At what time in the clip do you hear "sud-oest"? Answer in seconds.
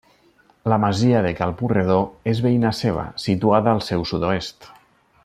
4.15-4.71